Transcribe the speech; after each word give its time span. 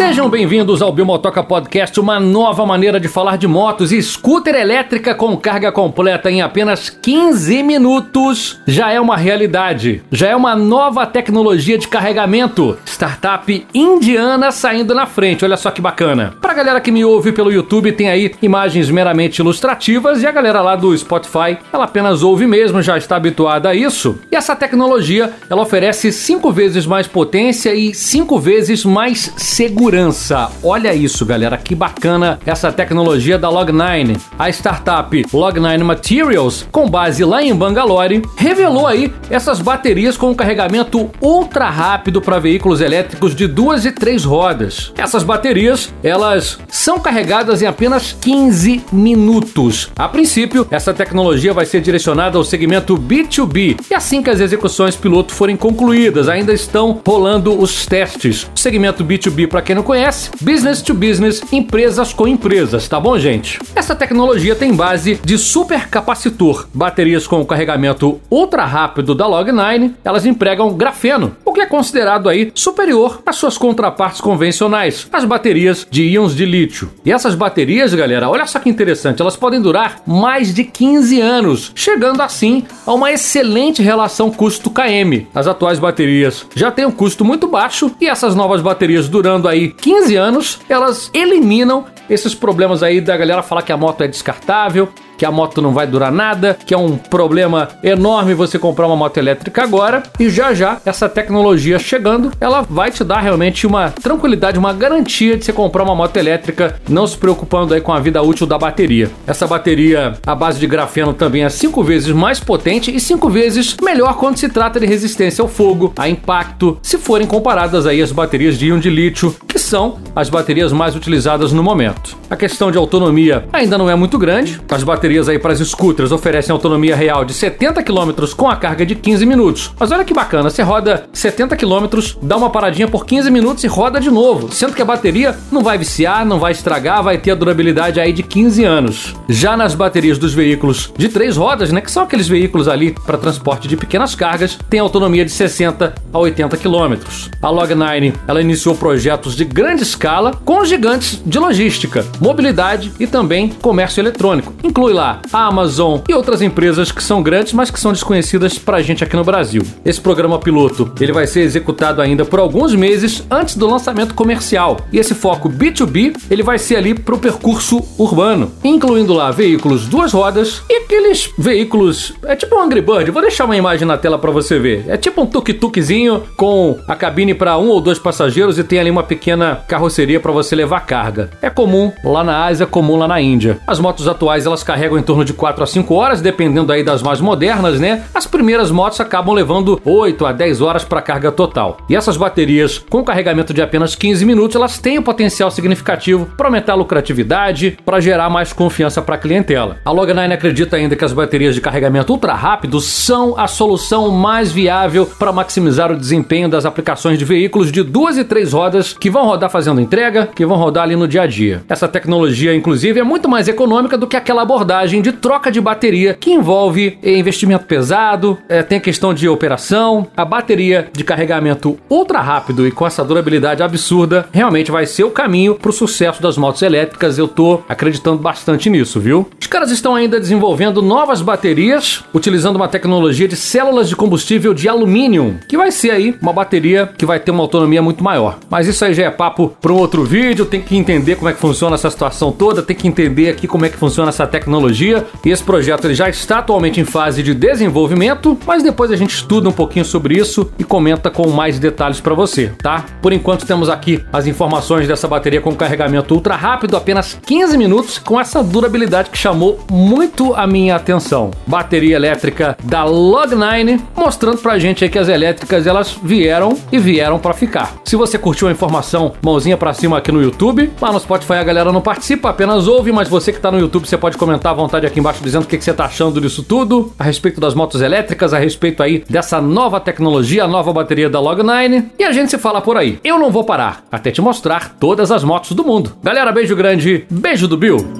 Sejam 0.00 0.30
bem-vindos 0.30 0.80
ao 0.80 0.90
Bimotoca 0.90 1.42
Podcast, 1.42 2.00
uma 2.00 2.18
nova 2.18 2.64
maneira 2.64 2.98
de 2.98 3.06
falar 3.06 3.36
de 3.36 3.46
motos 3.46 3.92
e 3.92 4.02
scooter 4.02 4.54
elétrica 4.54 5.14
com 5.14 5.36
carga 5.36 5.70
completa 5.70 6.30
em 6.30 6.40
apenas 6.40 6.88
15 6.88 7.62
minutos. 7.62 8.58
Já 8.66 8.90
é 8.90 8.98
uma 8.98 9.14
realidade, 9.14 10.02
já 10.10 10.30
é 10.30 10.34
uma 10.34 10.56
nova 10.56 11.06
tecnologia 11.06 11.76
de 11.76 11.86
carregamento. 11.86 12.78
Startup 13.00 13.66
indiana 13.72 14.52
saindo 14.52 14.94
na 14.94 15.06
frente, 15.06 15.42
olha 15.42 15.56
só 15.56 15.70
que 15.70 15.80
bacana. 15.80 16.34
Pra 16.38 16.52
galera 16.52 16.82
que 16.82 16.92
me 16.92 17.02
ouve 17.02 17.32
pelo 17.32 17.50
YouTube, 17.50 17.92
tem 17.92 18.10
aí 18.10 18.30
imagens 18.42 18.90
meramente 18.90 19.38
ilustrativas 19.38 20.22
e 20.22 20.26
a 20.26 20.30
galera 20.30 20.60
lá 20.60 20.76
do 20.76 20.94
Spotify, 20.94 21.56
ela 21.72 21.84
apenas 21.84 22.22
ouve 22.22 22.46
mesmo, 22.46 22.82
já 22.82 22.98
está 22.98 23.16
habituada 23.16 23.70
a 23.70 23.74
isso. 23.74 24.18
E 24.30 24.36
essa 24.36 24.54
tecnologia, 24.54 25.32
ela 25.48 25.62
oferece 25.62 26.12
cinco 26.12 26.52
vezes 26.52 26.84
mais 26.84 27.06
potência 27.06 27.74
e 27.74 27.94
cinco 27.94 28.38
vezes 28.38 28.84
mais 28.84 29.32
segurança. 29.34 30.50
Olha 30.62 30.92
isso, 30.92 31.24
galera, 31.24 31.56
que 31.56 31.74
bacana 31.74 32.38
essa 32.44 32.70
tecnologia 32.70 33.38
da 33.38 33.48
Log9. 33.48 34.20
A 34.38 34.50
startup 34.50 35.24
Log9 35.32 35.82
Materials, 35.82 36.68
com 36.70 36.86
base 36.86 37.24
lá 37.24 37.42
em 37.42 37.54
Bangalore, 37.54 38.20
revelou 38.36 38.86
aí 38.86 39.10
essas 39.30 39.58
baterias 39.58 40.18
com 40.18 40.32
um 40.32 40.34
carregamento 40.34 41.10
ultra 41.18 41.70
rápido 41.70 42.20
para 42.20 42.38
veículos 42.38 42.82
elétricos 42.82 42.89
de 43.36 43.46
duas 43.46 43.84
e 43.84 43.92
três 43.92 44.24
rodas. 44.24 44.92
Essas 44.96 45.22
baterias, 45.22 45.92
elas 46.02 46.58
são 46.68 46.98
carregadas 46.98 47.62
em 47.62 47.66
apenas 47.66 48.16
15 48.20 48.84
minutos. 48.92 49.90
A 49.96 50.08
princípio, 50.08 50.66
essa 50.70 50.92
tecnologia 50.92 51.54
vai 51.54 51.64
ser 51.64 51.80
direcionada 51.80 52.36
ao 52.36 52.44
segmento 52.44 52.96
B2B 52.96 53.80
e 53.90 53.94
assim 53.94 54.22
que 54.22 54.30
as 54.30 54.40
execuções 54.40 54.96
piloto 54.96 55.32
forem 55.32 55.56
concluídas, 55.56 56.28
ainda 56.28 56.52
estão 56.52 57.00
rolando 57.06 57.56
os 57.56 57.86
testes. 57.86 58.48
O 58.54 58.58
segmento 58.58 59.04
B2B 59.04 59.46
para 59.46 59.62
quem 59.62 59.76
não 59.76 59.82
conhece, 59.82 60.30
business 60.40 60.82
to 60.82 60.92
business, 60.92 61.42
empresas 61.52 62.12
com 62.12 62.26
empresas, 62.26 62.88
tá 62.88 62.98
bom, 62.98 63.16
gente? 63.18 63.58
Essa 63.74 63.94
tecnologia 63.94 64.56
tem 64.56 64.74
base 64.74 65.20
de 65.24 65.38
supercapacitor, 65.38 66.66
baterias 66.74 67.26
com 67.26 67.44
carregamento 67.44 68.20
ultra 68.30 68.64
rápido 68.64 69.14
da 69.14 69.26
Log9, 69.26 69.92
elas 70.04 70.26
empregam 70.26 70.74
grafeno, 70.74 71.36
o 71.50 71.52
que 71.52 71.60
é 71.60 71.66
considerado 71.66 72.28
aí 72.28 72.52
superior 72.54 73.22
às 73.26 73.34
suas 73.34 73.58
contrapartes 73.58 74.20
convencionais, 74.20 75.08
as 75.12 75.24
baterias 75.24 75.84
de 75.90 76.04
íons 76.04 76.36
de 76.36 76.44
lítio. 76.44 76.92
E 77.04 77.10
essas 77.10 77.34
baterias, 77.34 77.92
galera, 77.92 78.30
olha 78.30 78.46
só 78.46 78.60
que 78.60 78.70
interessante, 78.70 79.20
elas 79.20 79.36
podem 79.36 79.60
durar 79.60 80.00
mais 80.06 80.54
de 80.54 80.62
15 80.62 81.20
anos, 81.20 81.72
chegando 81.74 82.20
assim 82.20 82.64
a 82.86 82.94
uma 82.94 83.10
excelente 83.10 83.82
relação 83.82 84.30
custo-KM. 84.30 85.26
As 85.34 85.48
atuais 85.48 85.80
baterias 85.80 86.46
já 86.54 86.70
têm 86.70 86.86
um 86.86 86.92
custo 86.92 87.24
muito 87.24 87.48
baixo 87.48 87.90
e 88.00 88.06
essas 88.06 88.36
novas 88.36 88.62
baterias 88.62 89.08
durando 89.08 89.48
aí 89.48 89.70
15 89.72 90.14
anos, 90.14 90.60
elas 90.68 91.10
eliminam 91.12 91.84
esses 92.08 92.32
problemas 92.32 92.80
aí 92.84 93.00
da 93.00 93.16
galera 93.16 93.42
falar 93.42 93.62
que 93.62 93.72
a 93.72 93.76
moto 93.76 94.02
é 94.02 94.08
descartável, 94.08 94.88
que 95.20 95.26
a 95.26 95.30
moto 95.30 95.60
não 95.60 95.74
vai 95.74 95.86
durar 95.86 96.10
nada, 96.10 96.56
que 96.64 96.72
é 96.72 96.78
um 96.78 96.96
problema 96.96 97.68
enorme 97.82 98.32
você 98.32 98.58
comprar 98.58 98.86
uma 98.86 98.96
moto 98.96 99.18
elétrica 99.18 99.62
agora. 99.62 100.02
E 100.18 100.30
já 100.30 100.54
já 100.54 100.80
essa 100.82 101.10
tecnologia 101.10 101.78
chegando, 101.78 102.32
ela 102.40 102.62
vai 102.62 102.90
te 102.90 103.04
dar 103.04 103.20
realmente 103.20 103.66
uma 103.66 103.90
tranquilidade, 103.90 104.58
uma 104.58 104.72
garantia 104.72 105.36
de 105.36 105.44
você 105.44 105.52
comprar 105.52 105.82
uma 105.82 105.94
moto 105.94 106.16
elétrica, 106.16 106.80
não 106.88 107.06
se 107.06 107.18
preocupando 107.18 107.74
aí 107.74 107.82
com 107.82 107.92
a 107.92 108.00
vida 108.00 108.22
útil 108.22 108.46
da 108.46 108.56
bateria. 108.56 109.10
Essa 109.26 109.46
bateria 109.46 110.14
à 110.26 110.34
base 110.34 110.58
de 110.58 110.66
grafeno 110.66 111.12
também 111.12 111.44
é 111.44 111.50
cinco 111.50 111.84
vezes 111.84 112.08
mais 112.14 112.40
potente 112.40 112.90
e 112.90 112.98
cinco 112.98 113.28
vezes 113.28 113.76
melhor 113.82 114.14
quando 114.14 114.38
se 114.38 114.48
trata 114.48 114.80
de 114.80 114.86
resistência 114.86 115.42
ao 115.42 115.48
fogo, 115.48 115.92
a 115.98 116.08
impacto, 116.08 116.78
se 116.80 116.96
forem 116.96 117.26
comparadas 117.26 117.86
aí 117.86 118.00
as 118.00 118.10
baterias 118.10 118.56
de 118.58 118.68
íon 118.68 118.78
de 118.78 118.88
lítio, 118.88 119.36
que 119.46 119.58
são 119.58 119.98
as 120.16 120.30
baterias 120.30 120.72
mais 120.72 120.96
utilizadas 120.96 121.52
no 121.52 121.62
momento. 121.62 122.16
A 122.30 122.36
questão 122.36 122.70
de 122.70 122.78
autonomia 122.78 123.44
ainda 123.52 123.76
não 123.76 123.90
é 123.90 123.94
muito 123.94 124.16
grande, 124.16 124.58
as 124.70 124.82
baterias 124.82 125.09
baterias 125.10 125.28
aí 125.28 125.38
para 125.40 125.52
as 125.52 125.58
scooters 125.58 126.12
oferecem 126.12 126.52
autonomia 126.52 126.94
real 126.94 127.24
de 127.24 127.34
70 127.34 127.82
km 127.82 128.12
com 128.36 128.48
a 128.48 128.54
carga 128.54 128.86
de 128.86 128.94
15 128.94 129.26
minutos. 129.26 129.72
Mas 129.78 129.90
olha 129.90 130.04
que 130.04 130.14
bacana, 130.14 130.48
você 130.48 130.62
roda 130.62 131.08
70 131.12 131.56
km, 131.56 131.86
dá 132.22 132.36
uma 132.36 132.48
paradinha 132.48 132.86
por 132.86 133.04
15 133.04 133.28
minutos 133.28 133.64
e 133.64 133.66
roda 133.66 133.98
de 133.98 134.08
novo, 134.08 134.52
sendo 134.52 134.72
que 134.72 134.80
a 134.80 134.84
bateria 134.84 135.36
não 135.50 135.64
vai 135.64 135.76
viciar, 135.76 136.24
não 136.24 136.38
vai 136.38 136.52
estragar, 136.52 137.02
vai 137.02 137.18
ter 137.18 137.32
a 137.32 137.34
durabilidade 137.34 137.98
aí 137.98 138.12
de 138.12 138.22
15 138.22 138.64
anos. 138.64 139.14
Já 139.28 139.56
nas 139.56 139.74
baterias 139.74 140.16
dos 140.16 140.32
veículos 140.32 140.92
de 140.96 141.08
três 141.08 141.36
rodas, 141.36 141.72
né, 141.72 141.80
que 141.80 141.90
são 141.90 142.04
aqueles 142.04 142.28
veículos 142.28 142.68
ali 142.68 142.94
para 143.04 143.18
transporte 143.18 143.66
de 143.66 143.76
pequenas 143.76 144.14
cargas, 144.14 144.56
tem 144.68 144.78
autonomia 144.78 145.24
de 145.24 145.32
60 145.32 145.92
a 146.12 146.18
80 146.18 146.56
km. 146.56 146.94
A 147.42 147.48
Log9, 147.48 148.14
ela 148.28 148.40
iniciou 148.40 148.76
projetos 148.76 149.34
de 149.34 149.44
grande 149.44 149.82
escala 149.82 150.32
com 150.44 150.64
gigantes 150.64 151.20
de 151.26 151.38
logística, 151.38 152.06
mobilidade 152.20 152.92
e 153.00 153.08
também 153.08 153.48
comércio 153.48 154.00
eletrônico. 154.00 154.54
Inclui 154.62 154.92
lá 155.00 155.22
a 155.32 155.46
Amazon 155.46 156.00
e 156.06 156.14
outras 156.14 156.42
empresas 156.42 156.92
que 156.92 157.02
são 157.02 157.22
grandes, 157.22 157.54
mas 157.54 157.70
que 157.70 157.80
são 157.80 157.92
desconhecidas 157.92 158.58
pra 158.58 158.82
gente 158.82 159.02
aqui 159.02 159.16
no 159.16 159.24
Brasil. 159.24 159.62
Esse 159.82 160.00
programa 160.00 160.38
piloto, 160.38 160.92
ele 161.00 161.12
vai 161.12 161.26
ser 161.26 161.40
executado 161.40 162.02
ainda 162.02 162.24
por 162.24 162.38
alguns 162.38 162.74
meses 162.74 163.24
antes 163.30 163.56
do 163.56 163.66
lançamento 163.66 164.14
comercial. 164.14 164.76
E 164.92 164.98
esse 164.98 165.14
foco 165.14 165.48
B2B, 165.48 166.16
ele 166.30 166.42
vai 166.42 166.58
ser 166.58 166.76
ali 166.76 166.94
pro 166.94 167.16
percurso 167.16 167.82
urbano, 167.96 168.52
incluindo 168.62 169.14
lá 169.14 169.30
veículos 169.30 169.86
duas 169.86 170.12
rodas 170.12 170.62
e 170.68 170.84
aqueles 170.84 171.30
veículos, 171.38 172.12
é 172.24 172.36
tipo 172.36 172.56
um 172.56 172.60
Angry 172.60 172.82
Bird, 172.82 173.10
vou 173.10 173.22
deixar 173.22 173.46
uma 173.46 173.56
imagem 173.56 173.86
na 173.86 173.96
tela 173.96 174.18
para 174.18 174.30
você 174.30 174.58
ver. 174.58 174.84
É 174.86 174.98
tipo 174.98 175.22
um 175.22 175.26
tuk-tukzinho 175.26 176.24
com 176.36 176.78
a 176.86 176.94
cabine 176.94 177.32
para 177.32 177.56
um 177.56 177.68
ou 177.68 177.80
dois 177.80 177.98
passageiros 177.98 178.58
e 178.58 178.64
tem 178.64 178.78
ali 178.78 178.90
uma 178.90 179.02
pequena 179.02 179.62
carroceria 179.66 180.20
para 180.20 180.32
você 180.32 180.54
levar 180.54 180.80
carga. 180.80 181.30
É 181.40 181.48
comum 181.48 181.90
lá 182.04 182.22
na 182.22 182.44
Ásia, 182.44 182.64
é 182.64 182.66
comum 182.66 182.96
lá 182.96 183.08
na 183.08 183.20
Índia. 183.20 183.58
As 183.66 183.78
motos 183.78 184.06
atuais 184.06 184.44
elas 184.44 184.62
carregam 184.62 184.79
carregam 184.80 184.96
em 184.96 185.02
torno 185.02 185.26
de 185.26 185.34
4 185.34 185.62
a 185.62 185.66
5 185.66 185.94
horas, 185.94 186.22
dependendo 186.22 186.72
aí 186.72 186.82
das 186.82 187.02
mais 187.02 187.20
modernas, 187.20 187.78
né? 187.78 188.04
As 188.14 188.26
primeiras 188.26 188.70
motos 188.70 188.98
acabam 188.98 189.34
levando 189.34 189.78
8 189.84 190.24
a 190.24 190.32
10 190.32 190.62
horas 190.62 190.84
para 190.84 191.02
carga 191.02 191.30
total. 191.30 191.76
E 191.86 191.94
essas 191.94 192.16
baterias, 192.16 192.78
com 192.78 193.04
carregamento 193.04 193.52
de 193.52 193.60
apenas 193.60 193.94
15 193.94 194.24
minutos, 194.24 194.56
elas 194.56 194.78
têm 194.78 194.98
um 194.98 195.02
potencial 195.02 195.50
significativo 195.50 196.26
para 196.34 196.48
aumentar 196.48 196.72
a 196.72 196.76
lucratividade, 196.76 197.76
para 197.84 198.00
gerar 198.00 198.30
mais 198.30 198.54
confiança 198.54 199.02
para 199.02 199.16
a 199.16 199.18
clientela. 199.18 199.76
A 199.84 199.90
Log9 199.90 200.32
acredita 200.32 200.76
ainda 200.76 200.96
que 200.96 201.04
as 201.04 201.12
baterias 201.12 201.54
de 201.54 201.60
carregamento 201.60 202.14
ultra 202.14 202.32
rápido 202.32 202.80
são 202.80 203.38
a 203.38 203.46
solução 203.46 204.10
mais 204.10 204.50
viável 204.50 205.04
para 205.04 205.30
maximizar 205.30 205.92
o 205.92 205.96
desempenho 205.98 206.48
das 206.48 206.64
aplicações 206.64 207.18
de 207.18 207.24
veículos 207.26 207.70
de 207.70 207.82
duas 207.82 208.16
e 208.16 208.24
três 208.24 208.54
rodas 208.54 208.94
que 208.94 209.10
vão 209.10 209.26
rodar 209.26 209.50
fazendo 209.50 209.80
entrega, 209.80 210.26
que 210.34 210.46
vão 210.46 210.56
rodar 210.56 210.84
ali 210.84 210.96
no 210.96 211.06
dia 211.06 211.22
a 211.22 211.26
dia. 211.26 211.62
Essa 211.68 211.86
tecnologia, 211.86 212.54
inclusive, 212.54 212.98
é 212.98 213.04
muito 213.04 213.28
mais 213.28 213.46
econômica 213.46 213.98
do 213.98 214.06
que 214.06 214.16
aquela 214.16 214.40
abordagem 214.40 214.69
abordagem 214.70 215.02
de 215.02 215.10
troca 215.10 215.50
de 215.50 215.60
bateria 215.60 216.14
que 216.14 216.30
envolve 216.30 216.96
investimento 217.02 217.64
pesado, 217.64 218.38
é, 218.48 218.62
tem 218.62 218.78
a 218.78 218.80
questão 218.80 219.12
de 219.12 219.28
operação, 219.28 220.06
a 220.16 220.24
bateria 220.24 220.88
de 220.92 221.02
carregamento 221.02 221.76
ultra 221.90 222.20
rápido 222.20 222.66
e 222.66 222.70
com 222.70 222.86
essa 222.86 223.04
durabilidade 223.04 223.64
absurda 223.64 224.28
realmente 224.32 224.70
vai 224.70 224.86
ser 224.86 225.02
o 225.02 225.10
caminho 225.10 225.56
para 225.56 225.70
o 225.70 225.72
sucesso 225.72 226.22
das 226.22 226.38
motos 226.38 226.62
elétricas. 226.62 227.18
Eu 227.18 227.26
tô 227.26 227.60
acreditando 227.68 228.18
bastante 228.18 228.70
nisso, 228.70 229.00
viu? 229.00 229.28
Os 229.40 229.48
caras 229.48 229.72
estão 229.72 229.96
ainda 229.96 230.20
desenvolvendo 230.20 230.80
novas 230.80 231.20
baterias 231.20 232.04
utilizando 232.14 232.54
uma 232.54 232.68
tecnologia 232.68 233.26
de 233.26 233.34
células 233.34 233.88
de 233.88 233.96
combustível 233.96 234.54
de 234.54 234.68
alumínio, 234.68 235.40
que 235.48 235.56
vai 235.56 235.72
ser 235.72 235.90
aí 235.90 236.14
uma 236.22 236.32
bateria 236.32 236.88
que 236.96 237.04
vai 237.04 237.18
ter 237.18 237.32
uma 237.32 237.42
autonomia 237.42 237.82
muito 237.82 238.04
maior. 238.04 238.38
Mas 238.48 238.68
isso 238.68 238.84
aí 238.84 238.94
já 238.94 239.04
é 239.04 239.10
papo 239.10 239.52
para 239.60 239.72
um 239.72 239.76
outro 239.76 240.04
vídeo, 240.04 240.46
tem 240.46 240.60
que 240.60 240.76
entender 240.76 241.16
como 241.16 241.28
é 241.28 241.32
que 241.32 241.40
funciona 241.40 241.74
essa 241.74 241.90
situação 241.90 242.30
toda, 242.30 242.62
tem 242.62 242.76
que 242.76 242.86
entender 242.86 243.30
aqui 243.30 243.48
como 243.48 243.64
é 243.64 243.68
que 243.68 243.76
funciona 243.76 244.10
essa 244.10 244.26
tecnologia 244.26 244.59
tecnologia 244.60 245.06
e 245.24 245.30
esse 245.30 245.42
projeto 245.42 245.86
ele 245.86 245.94
já 245.94 246.08
está 246.08 246.38
atualmente 246.38 246.80
em 246.80 246.84
fase 246.84 247.22
de 247.22 247.34
desenvolvimento, 247.34 248.38
mas 248.46 248.62
depois 248.62 248.90
a 248.90 248.96
gente 248.96 249.14
estuda 249.14 249.48
um 249.48 249.52
pouquinho 249.52 249.84
sobre 249.84 250.18
isso 250.18 250.52
e 250.58 250.64
comenta 250.64 251.10
com 251.10 251.28
mais 251.30 251.58
detalhes 251.58 252.00
para 252.00 252.14
você, 252.14 252.52
tá? 252.62 252.84
Por 253.00 253.12
enquanto 253.12 253.46
temos 253.46 253.68
aqui 253.68 254.04
as 254.12 254.26
informações 254.26 254.86
dessa 254.86 255.08
bateria 255.08 255.40
com 255.40 255.54
carregamento 255.54 256.14
ultra 256.14 256.36
rápido, 256.36 256.76
apenas 256.76 257.18
15 257.26 257.56
minutos, 257.56 257.98
com 257.98 258.20
essa 258.20 258.42
durabilidade 258.42 259.10
que 259.10 259.18
chamou 259.18 259.60
muito 259.70 260.34
a 260.34 260.46
minha 260.46 260.76
atenção. 260.76 261.30
Bateria 261.46 261.96
elétrica 261.96 262.56
da 262.62 262.84
Log9, 262.84 263.80
mostrando 263.96 264.38
pra 264.38 264.58
gente 264.58 264.84
aí 264.84 264.90
que 264.90 264.98
as 264.98 265.08
elétricas 265.08 265.66
elas 265.66 265.96
vieram 266.02 266.56
e 266.70 266.78
vieram 266.78 267.18
para 267.18 267.32
ficar. 267.32 267.74
Se 267.84 267.96
você 267.96 268.18
curtiu 268.18 268.48
a 268.48 268.52
informação, 268.52 269.12
mãozinha 269.22 269.56
para 269.56 269.72
cima 269.72 269.98
aqui 269.98 270.12
no 270.12 270.22
YouTube. 270.22 270.70
Lá 270.80 270.92
no 270.92 271.00
Spotify 271.00 271.34
a 271.34 271.44
galera 271.44 271.72
não 271.72 271.80
participa, 271.80 272.30
apenas 272.30 272.66
ouve, 272.66 272.92
mas 272.92 273.08
você 273.08 273.32
que 273.32 273.40
tá 273.40 273.50
no 273.50 273.58
YouTube 273.58 273.86
você 273.86 273.96
pode 273.96 274.16
comentar 274.16 274.49
vontade 274.52 274.86
aqui 274.86 275.00
embaixo 275.00 275.22
dizendo 275.22 275.44
o 275.44 275.46
que, 275.46 275.58
que 275.58 275.64
você 275.64 275.70
está 275.70 275.84
achando 275.84 276.20
disso 276.20 276.42
tudo, 276.42 276.92
a 276.98 277.04
respeito 277.04 277.40
das 277.40 277.54
motos 277.54 277.80
elétricas, 277.80 278.32
a 278.34 278.38
respeito 278.38 278.82
aí 278.82 279.04
dessa 279.08 279.40
nova 279.40 279.80
tecnologia, 279.80 280.44
a 280.44 280.48
nova 280.48 280.72
bateria 280.72 281.08
da 281.08 281.18
Log9. 281.18 281.86
E 281.98 282.04
a 282.04 282.12
gente 282.12 282.30
se 282.30 282.38
fala 282.38 282.60
por 282.60 282.76
aí. 282.76 282.98
Eu 283.04 283.18
não 283.18 283.30
vou 283.30 283.44
parar 283.44 283.84
até 283.90 284.10
te 284.10 284.20
mostrar 284.20 284.76
todas 284.78 285.10
as 285.10 285.24
motos 285.24 285.52
do 285.52 285.64
mundo. 285.64 285.96
Galera, 286.02 286.32
beijo 286.32 286.56
grande, 286.56 287.04
beijo 287.10 287.46
do 287.46 287.56
Bill. 287.56 287.99